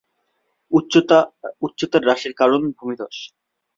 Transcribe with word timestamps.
উচ্চতার 1.61 2.03
হ্রাসের 2.05 2.33
কারণ 2.39 2.61
ভূমিধ্স। 2.77 3.17